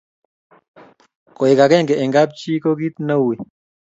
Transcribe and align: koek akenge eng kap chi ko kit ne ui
koek 1.35 1.59
akenge 1.65 1.93
eng 2.01 2.13
kap 2.15 2.29
chi 2.39 2.53
ko 2.63 2.71
kit 2.79 2.95
ne 3.07 3.15
ui 3.25 3.35